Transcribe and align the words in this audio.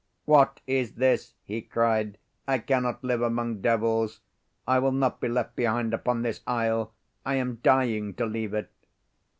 "What 0.25 0.61
is 0.65 0.93
this?" 0.95 1.35
he 1.43 1.61
cried. 1.61 2.17
"I 2.47 2.57
cannot 2.57 3.03
live 3.03 3.21
among 3.21 3.61
devils. 3.61 4.19
I 4.67 4.79
will 4.79 4.91
not 4.91 5.21
be 5.21 5.27
left 5.27 5.55
behind 5.55 5.93
upon 5.93 6.23
this 6.23 6.41
isle. 6.47 6.95
I 7.23 7.35
am 7.35 7.59
dying 7.61 8.15
to 8.15 8.25
leave 8.25 8.55
it." 8.55 8.71